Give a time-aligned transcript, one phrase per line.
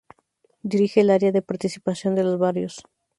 [0.63, 2.81] Dirige el Área de Participación de los Barrios.